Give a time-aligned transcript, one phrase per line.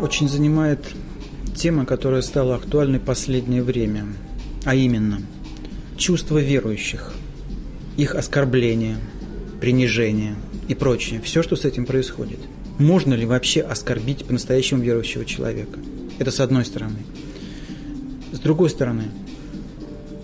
[0.00, 0.80] Очень занимает
[1.56, 4.06] тема, которая стала актуальной последнее время,
[4.64, 5.20] а именно
[5.96, 7.12] чувство верующих,
[7.96, 8.96] их оскорбление,
[9.60, 10.36] принижение
[10.68, 12.38] и прочее, все, что с этим происходит.
[12.78, 15.80] Можно ли вообще оскорбить по-настоящему верующего человека?
[16.20, 17.00] Это с одной стороны.
[18.32, 19.04] С другой стороны,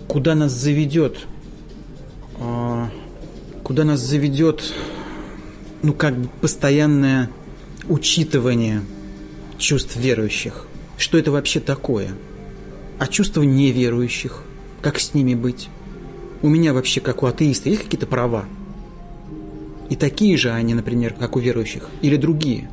[0.07, 1.27] куда нас заведет,
[2.39, 2.89] а,
[3.61, 4.73] куда нас заведет,
[5.83, 7.29] ну как бы постоянное
[7.89, 8.81] учитывание
[9.57, 10.67] чувств верующих.
[10.97, 12.11] Что это вообще такое?
[12.99, 14.43] А чувства неверующих?
[14.81, 15.69] Как с ними быть?
[16.41, 18.45] У меня вообще, как у атеиста, есть какие-то права?
[19.89, 21.89] И такие же они, например, как у верующих?
[22.01, 22.69] Или другие?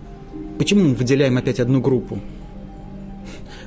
[0.59, 2.21] Почему мы выделяем опять одну группу?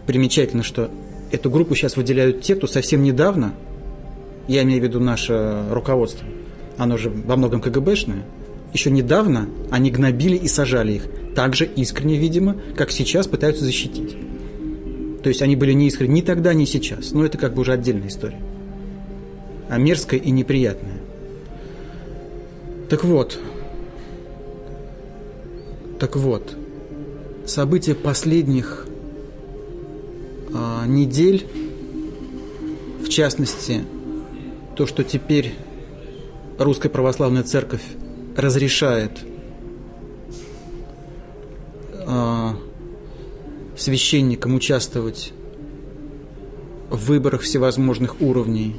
[0.05, 0.91] Примечательно, что
[1.31, 3.53] эту группу сейчас выделяют те, кто совсем недавно,
[4.47, 6.27] я имею в виду наше руководство,
[6.77, 8.23] оно же во многом КГБшное,
[8.75, 11.07] еще недавно они гнобили и сажали их.
[11.33, 14.15] Так же искренне, видимо, как сейчас пытаются защитить.
[15.23, 17.11] То есть они были не искренне ни тогда, ни сейчас.
[17.11, 18.39] Но это как бы уже отдельная история.
[19.69, 20.99] А мерзкая и неприятная.
[22.89, 23.39] Так вот.
[25.99, 26.55] Так вот.
[27.45, 28.87] События последних
[30.53, 31.47] а, недель,
[33.03, 33.83] в частности,
[34.75, 35.53] то, что теперь
[36.57, 37.83] Русская Православная Церковь
[38.35, 39.11] разрешает
[41.93, 42.49] э,
[43.77, 45.33] священникам участвовать
[46.89, 48.75] в выборах всевозможных уровней,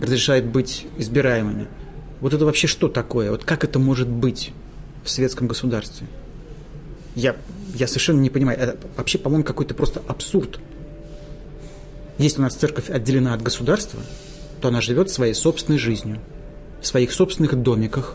[0.00, 1.66] разрешает быть избираемыми.
[2.20, 3.30] Вот это вообще что такое?
[3.30, 4.52] Вот как это может быть
[5.02, 6.06] в светском государстве?
[7.14, 7.36] Я,
[7.74, 8.58] я совершенно не понимаю.
[8.58, 10.58] Это вообще, по-моему, какой-то просто абсурд.
[12.18, 14.00] Если у нас церковь отделена от государства,
[14.60, 16.20] то она живет своей собственной жизнью–
[16.84, 18.14] в своих собственных домиках.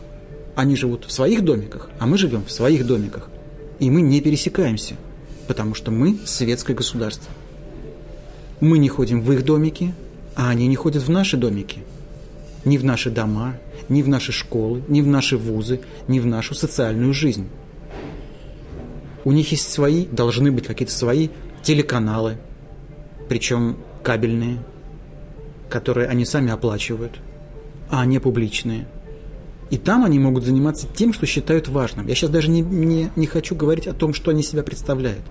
[0.55, 3.29] Они живут в своих домиках, а мы живем в своих домиках.
[3.79, 4.95] И мы не пересекаемся,
[5.47, 7.31] потому что мы светское государство.
[8.59, 9.95] Мы не ходим в их домики,
[10.35, 11.79] а они не ходят в наши домики.
[12.63, 16.53] Ни в наши дома, ни в наши школы, ни в наши вузы, ни в нашу
[16.53, 17.47] социальную жизнь.
[19.23, 21.29] У них есть свои, должны быть какие-то свои
[21.63, 22.37] телеканалы,
[23.29, 24.59] причем кабельные,
[25.69, 27.13] которые они сами оплачивают–
[27.89, 28.87] а не публичные.
[29.69, 32.07] И там они могут заниматься тем, что считают важным.
[32.07, 35.23] Я сейчас даже не, не, не хочу говорить о том, что они себя представляют.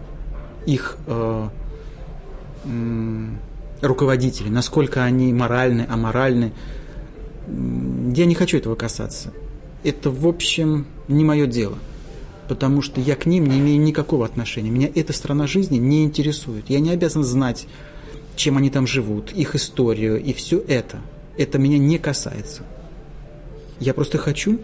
[0.65, 1.49] Их э,
[2.65, 3.27] э,
[3.81, 6.53] руководители, насколько они моральны, аморальны.
[7.49, 9.33] Я не хочу этого касаться.
[9.83, 11.79] Это, в общем, не мое дело.
[12.49, 14.71] Потому что я к ним не имею никакого отношения.
[14.71, 16.67] Меня эта страна жизни не интересует.
[16.69, 17.67] Я не обязан знать,
[18.37, 21.01] чем они там живут, их историю и все это–
[21.39, 22.63] это меня не касается.
[23.81, 24.61] Я просто хочу,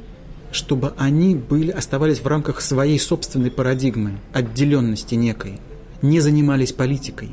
[0.50, 5.60] чтобы они были, оставались в рамках своей собственной парадигмы, отделенности некой,
[6.02, 7.30] не занимались политикой,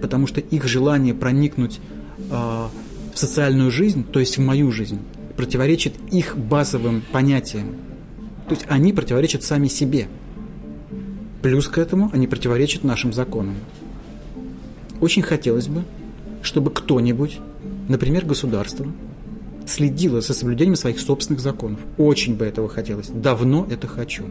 [0.00, 1.80] потому что их желание проникнуть
[2.18, 2.70] э, в
[3.18, 5.00] социальную жизнь, то есть в мою жизнь,
[5.36, 7.76] противоречит их базовым понятиям.
[8.48, 10.08] То есть они противоречат сами себе.
[11.42, 13.56] Плюс к этому они противоречат нашим законам.
[15.00, 15.82] Очень хотелось бы,
[16.42, 17.40] чтобы кто-нибудь
[17.88, 18.86] например, государство
[19.66, 21.80] следило за соблюдением своих собственных законов.
[21.98, 23.08] Очень бы этого хотелось.
[23.08, 24.24] Давно это хочу.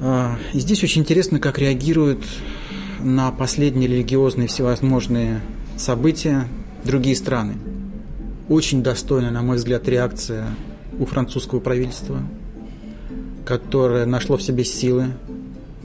[0.00, 2.24] А, и здесь очень интересно, как реагируют
[3.00, 5.40] на последние религиозные всевозможные
[5.76, 6.48] события
[6.84, 7.54] другие страны.
[8.48, 10.46] Очень достойная, на мой взгляд, реакция
[10.98, 12.22] у французского правительства,
[13.44, 15.08] которое нашло в себе силы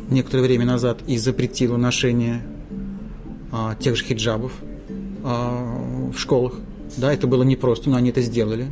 [0.09, 2.41] некоторое время назад и запретило ношение
[3.51, 4.53] а, тех же хиджабов–
[5.23, 5.82] а,
[6.13, 6.53] в школах.
[6.97, 8.67] Да, это было непросто, но они это сделали.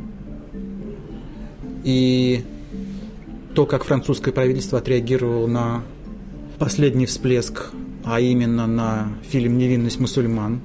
[1.84, 2.44] И
[3.54, 5.82] то, как французское правительство отреагировало на
[6.58, 7.70] последний всплеск,
[8.04, 10.60] а именно на фильм «Невинность мусульман»,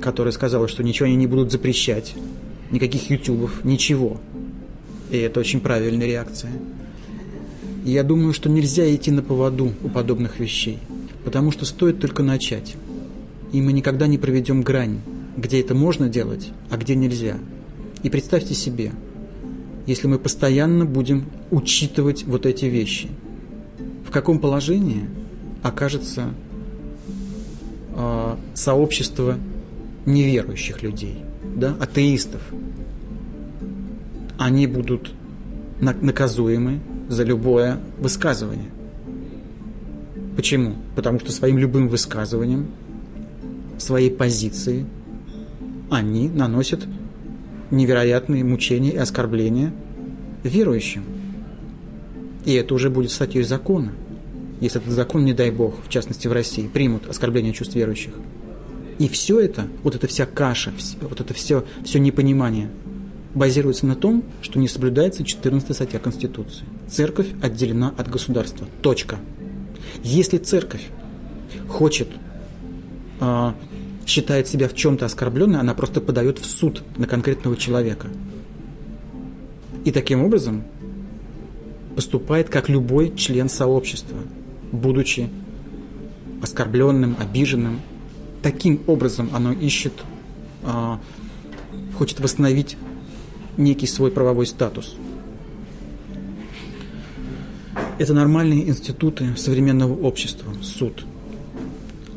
[0.00, 2.14] который сказал, что ничего они не будут запрещать,
[2.70, 4.20] никаких ютубов, ничего.
[5.10, 6.52] И это очень правильная реакция.
[7.84, 10.78] И я думаю, что нельзя идти на поводу у подобных вещей,
[11.24, 12.76] потому что стоит только начать
[13.52, 15.00] и мы никогда не проведем грань,
[15.36, 17.36] где это можно делать, а где нельзя.
[18.02, 18.92] И представьте себе,
[19.86, 23.08] если мы постоянно будем учитывать вот эти вещи,
[24.06, 25.08] в каком положении
[25.62, 26.34] окажется
[27.94, 29.38] э, сообщество
[30.06, 31.18] неверующих людей,
[31.56, 32.42] да, атеистов.
[34.38, 35.12] Они будут
[35.80, 38.70] наказуемы за любое высказывание.
[40.36, 40.76] Почему?
[40.96, 42.68] Потому что своим любым высказыванием
[43.78, 44.86] своей позиции,
[45.90, 46.86] они наносят
[47.70, 49.72] невероятные мучения и оскорбления
[50.42, 51.04] верующим.
[52.44, 53.92] И это уже будет статьей закона.
[54.60, 58.12] если этот закон, не дай бог, в частности в России, примут оскорбление чувств верующих.
[58.98, 62.68] И все это, вот эта вся каша, вот это все, все непонимание
[63.34, 66.64] базируется на том, что не соблюдается 14 статья Конституции.
[66.88, 68.66] Церковь отделена от государства.
[68.82, 69.18] Точка.
[70.02, 70.86] Если церковь
[71.68, 72.08] хочет,
[73.20, 73.52] э,
[74.10, 78.08] считает себя в чем-то оскорбленной, она просто подает в суд на конкретного человека.
[79.84, 80.64] И таким образом
[81.94, 84.18] поступает как любой член сообщества,
[84.72, 85.30] будучи
[86.42, 87.80] оскорбленным, обиженным,
[88.42, 89.92] таким образом оно ищет,
[90.64, 90.96] э,
[91.96, 92.76] хочет восстановить
[93.56, 94.96] некий свой правовой статус.
[97.98, 101.04] Это нормальные институты современного общества, суд,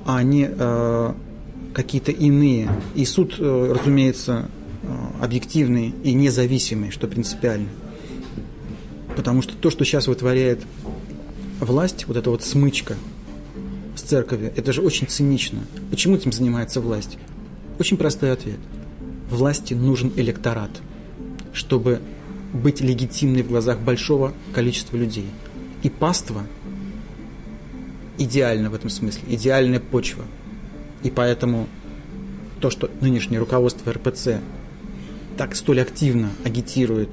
[0.05, 0.45] а не
[1.73, 2.69] какие-то иные.
[2.95, 4.49] И суд, э, разумеется,
[4.83, 4.87] э,
[5.21, 7.69] объективный и независимый, что принципиально.
[9.15, 10.61] Потому что то, что сейчас вытворяет
[11.59, 12.95] власть, вот эта вот смычка–
[14.03, 14.53] церковью.
[14.55, 15.59] Это же очень цинично.
[15.89, 17.17] Почему этим занимается власть?
[17.79, 18.59] Очень простой ответ.
[19.29, 20.69] Власти нужен электорат,
[21.53, 21.99] чтобы
[22.53, 25.25] быть легитимной в глазах большого количества людей.
[25.81, 26.43] И паства
[28.17, 30.23] идеально в этом смысле, идеальная почва.
[31.03, 31.67] И поэтому
[32.59, 34.39] то, что нынешнее руководство РПЦ
[35.37, 37.09] так столь активно агитирует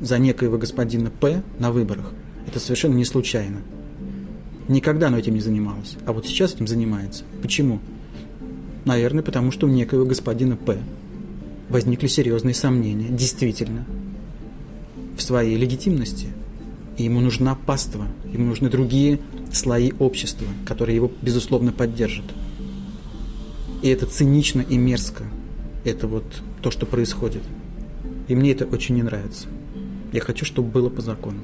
[0.00, 2.12] за некоего господина П на выборах,
[2.46, 3.58] это совершенно не случайно.
[4.68, 5.96] Никогда оно этим не занималось.
[6.06, 7.24] А вот сейчас этим занимается.
[7.42, 7.80] Почему?
[8.84, 10.78] Наверное, потому что у некоего господина П
[11.68, 13.84] возникли серьезные сомнения, действительно,
[15.16, 16.28] в своей легитимности.
[16.96, 19.20] И ему нужна паства, ему нужны другие
[19.52, 22.24] слои общества, которые его, безусловно, поддержат.
[23.82, 25.24] И это цинично и мерзко.
[25.84, 26.24] Это вот
[26.62, 27.42] то, что происходит.
[28.26, 29.46] И мне это очень не нравится.
[30.12, 31.40] Я хочу, чтобы было по закону.